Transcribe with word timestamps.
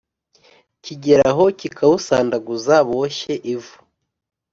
Kigeraho 0.83 1.43
kikawusandaguza 1.59 2.75
boshye 2.89 3.33
ivu. 3.53 3.77